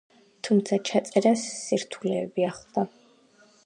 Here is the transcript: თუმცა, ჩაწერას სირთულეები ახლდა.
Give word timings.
თუმცა, 0.47 0.79
ჩაწერას 0.91 1.45
სირთულეები 1.59 2.51
ახლდა. 2.53 2.91